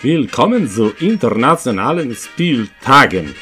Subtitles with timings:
[0.00, 3.34] Willkommen zu Internationalen Spieltagen.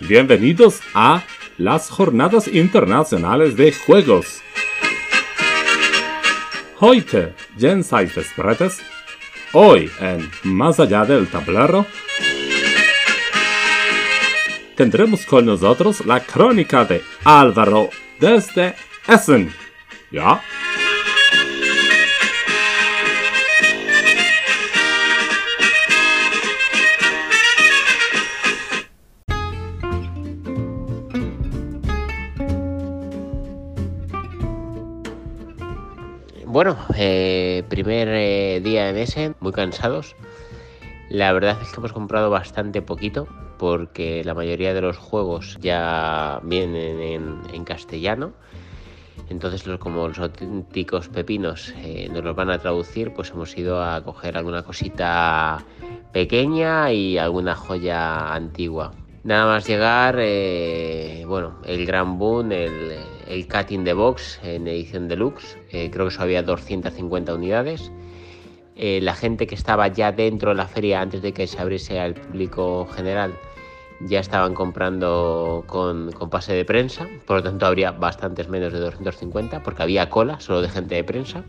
[0.00, 1.22] Bienvenidos a
[1.56, 4.42] las Jornadas Internacionales de Juegos.
[6.80, 8.80] Heute, jenseits des Brettes,
[9.52, 11.86] hoy en Más allá del tablero,
[14.74, 18.74] tendremos con nosotros la crónica de Álvaro desde
[19.06, 19.54] Essen.
[20.10, 20.42] ¿Ya?
[36.58, 40.16] Bueno, eh, primer eh, día en ese, muy cansados.
[41.08, 43.28] La verdad es que hemos comprado bastante poquito
[43.60, 48.32] porque la mayoría de los juegos ya vienen en, castellano.
[49.30, 54.02] Entonces, como los auténticos pepinos eh, nos los van a traducir, pues hemos ido a
[54.02, 55.64] coger alguna cosita
[56.12, 58.90] pequeña y alguna joya antigua.
[59.22, 62.98] Nada más llegar, eh, bueno, el Gran Boom, el,
[63.28, 67.92] el Cat in the Box en edición deluxe, eh, creo que eso había 250 unidades.
[68.76, 72.00] Eh, la gente que estaba ya dentro de la feria antes de que se abriese
[72.00, 73.34] al público general
[74.00, 78.78] ya estaban comprando con, con, pase de prensa, por lo tanto habría bastantes menos de
[78.78, 81.42] 250 porque había cola solo de gente de prensa.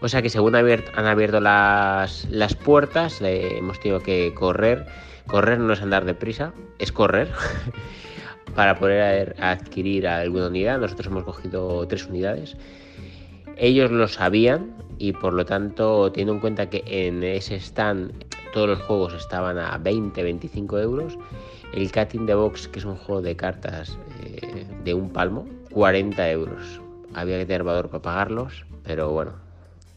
[0.00, 4.86] O sea que según han abierto las, las puertas, hemos tenido que correr
[5.28, 7.30] Correr no es andar deprisa, es correr
[8.54, 10.78] para poder adquirir alguna unidad.
[10.78, 12.56] Nosotros hemos cogido tres unidades.
[13.56, 18.12] Ellos lo sabían y por lo tanto, teniendo en cuenta que en ese stand
[18.52, 21.18] todos los juegos estaban a 20-25 euros,
[21.72, 25.46] el Cat in the Box, que es un juego de cartas eh, de un palmo,
[25.72, 26.80] 40 euros.
[27.14, 29.32] Había que tener valor para pagarlos, pero bueno,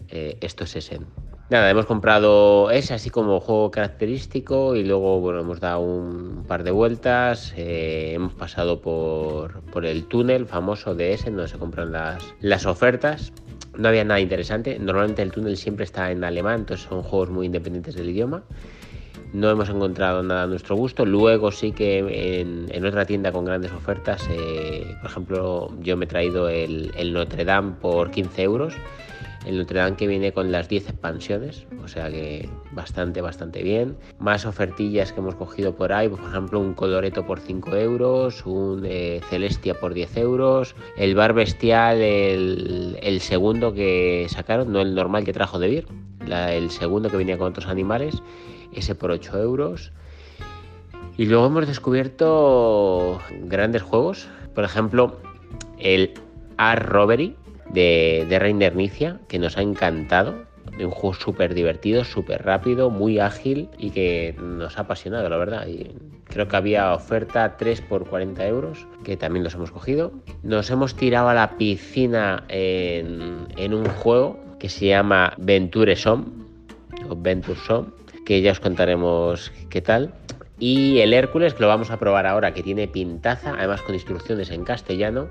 [0.10, 1.06] eh, esto es Essen.
[1.52, 6.64] Nada, hemos comprado ese así como juego característico y luego bueno, hemos dado un par
[6.64, 11.92] de vueltas, eh, hemos pasado por, por, el túnel famoso de ese donde se compran
[11.92, 13.34] las, las ofertas.
[13.78, 17.48] No había nada interesante, normalmente el túnel siempre está en alemán, entonces son juegos muy
[17.48, 18.44] independientes del idioma.
[19.34, 21.06] No hemos encontrado nada a nuestro gusto.
[21.06, 26.06] Luego sí que en, en otra tienda con grandes ofertas, eh, por ejemplo, yo me
[26.06, 28.74] he traído el, el Notre Dame por 15 euros
[29.46, 33.98] el Notre Dame que viene con las 10 expansiones, o sea que bastante, bastante bien.
[34.20, 38.84] Más ofertillas que hemos cogido por ahí, por ejemplo, un Coloreto por 5 euros, un
[38.86, 45.24] eh, Celestia por 10 euros, el Bar Bestial, el, segundo que sacaron, no el normal
[45.24, 45.88] que trajo de Vir,
[46.28, 48.22] el segundo que venía con otros animales,
[48.74, 49.92] ese por 8 euros.
[51.18, 55.18] Y luego hemos descubierto grandes juegos, por ejemplo,
[55.78, 56.14] el
[56.58, 57.36] Art Robbery,
[57.74, 60.50] de, de Nicia, que nos ha encantado.
[60.80, 65.68] Un juego súper divertido, súper rápido, muy ágil y que nos ha apasionado, la verdad.
[65.68, 65.92] Y
[66.26, 70.12] creo que había oferta 3 por 40 euros, que también los hemos cogido.
[70.44, 76.48] Nos hemos tirado a la piscina en, un juego que se llama Venture Som,
[77.10, 77.60] o Venture
[78.26, 80.14] que ya os contaremos qué tal.
[80.58, 84.52] Y el Hércules, que lo vamos a probar ahora, que tiene pintaza, además con instrucciones
[84.52, 85.28] en castellano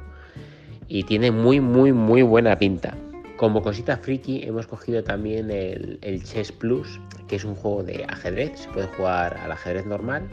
[0.91, 2.95] y tiene muy, muy, muy buena pinta.
[3.37, 8.59] Como cosita friki hemos cogido también el, Chess Plus, que es un juego de ajedrez,
[8.61, 10.29] se puede jugar al ajedrez normal,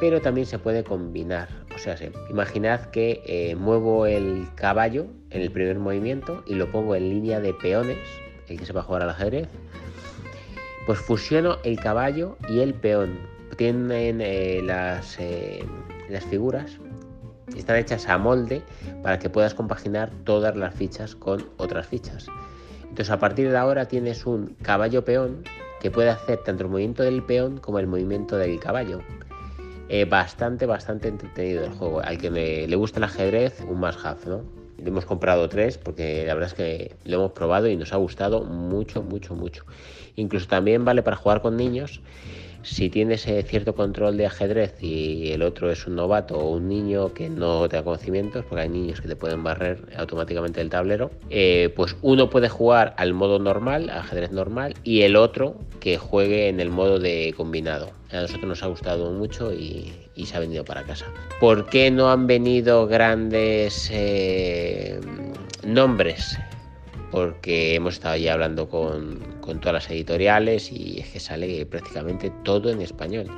[0.00, 1.48] pero también se puede combinar.
[1.76, 1.96] O sea,
[2.30, 7.38] imaginad que eh, muevo el caballo en el primer movimiento y lo pongo en línea
[7.40, 7.98] de peones,
[8.48, 9.48] el que se va a jugar al ajedrez.
[10.86, 13.18] Pues fusiono el caballo y el peón.
[13.58, 15.62] Tienen eh, las, eh,
[16.08, 16.78] las figuras
[17.56, 18.62] están hechas a molde
[19.02, 22.26] para que puedas compaginar todas las fichas con otras fichas.
[22.82, 25.42] Entonces a partir de ahora tienes un caballo peón
[25.80, 29.00] que puede hacer tanto el movimiento del peón como el movimiento del caballo.
[29.88, 32.00] Eh, bastante, bastante entretenido el juego.
[32.00, 34.42] Al que le, gusta el ajedrez, un más have, ¿no?
[34.78, 37.96] Le hemos comprado tres porque la verdad es que lo hemos probado y nos ha
[37.96, 39.64] gustado mucho, mucho, mucho.
[40.16, 42.00] Incluso también vale para jugar con niños
[42.64, 46.68] si tienes eh, cierto control de ajedrez y el otro es un novato o un
[46.68, 51.10] niño que no tenga conocimientos, porque hay niños que te pueden barrer automáticamente el tablero,
[51.30, 56.48] eh, pues uno puede jugar al modo normal, ajedrez normal, y el otro que juegue
[56.48, 57.90] en el modo de combinado.
[58.10, 59.92] A nosotros nos ha gustado mucho y,
[60.24, 61.06] se ha venido para casa.
[61.40, 65.00] ¿Por qué no han venido grandes eh,
[65.66, 66.38] nombres
[67.14, 72.70] porque hemos estado ya hablando con, todas las editoriales y es que sale prácticamente todo
[72.70, 73.28] en español.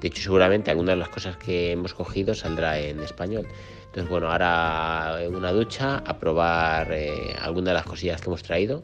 [0.00, 3.46] De hecho, seguramente algunas de las cosas que hemos cogido saldrá en español.
[3.84, 8.82] Entonces, bueno, ahora una ducha a probar eh, algunas de las cosillas que hemos traído.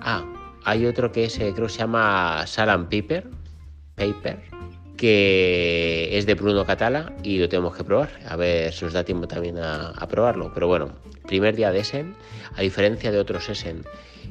[0.00, 0.24] Ah,
[0.64, 3.28] hay otro que es, eh, creo que se llama Salam Piper,
[3.94, 4.40] Paper,
[5.02, 8.08] que es de Bruno Catala y lo tenemos que probar.
[8.28, 10.52] A ver si os da tiempo también a, probarlo.
[10.54, 10.92] Pero bueno,
[11.26, 12.14] primer día de Essen,
[12.54, 13.82] a diferencia de otros Essen,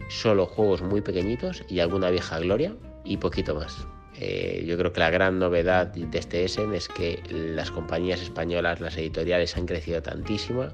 [0.07, 2.73] solo juegos muy pequeñitos y alguna vieja gloria
[3.03, 3.85] y poquito más.
[4.18, 8.79] Eh, yo creo que la gran novedad de este Essen es que las compañías españolas,
[8.79, 10.69] las editoriales han crecido tantísimo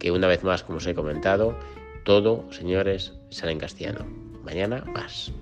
[0.00, 1.56] que una vez más, como os he comentado,
[2.02, 4.04] todo, señores, sale en castellano.
[4.42, 5.32] Mañana más.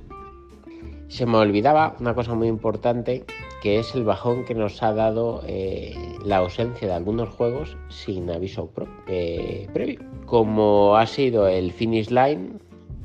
[1.09, 3.25] Se me olvidaba una cosa muy importante
[3.63, 5.95] que es el bajón que nos ha dado eh,
[6.25, 8.71] la ausencia de algunos juegos sin aviso
[9.07, 12.59] eh, previo, como ha sido el Finish Line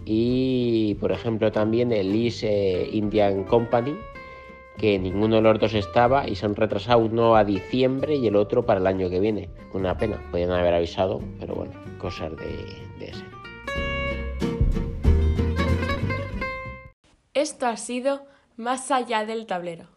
[0.05, 3.95] y, por ejemplo, también el East eh, Indian Company,
[4.77, 8.35] que ninguno de los dos estaba y se han retrasado uno a diciembre y el
[8.35, 9.49] otro para el año que viene.
[9.73, 13.40] Una pena, podían haber avisado, pero bueno, cosas de ese.
[17.41, 19.87] Esto ha sido Más allá del tablero.